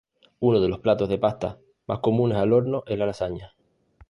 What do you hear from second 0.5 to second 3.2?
de los platos de pasta más comunes al horno es la